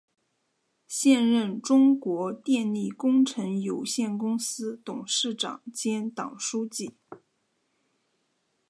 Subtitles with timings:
[0.87, 6.95] 现任中国电力工程有限公司董事长兼党书记。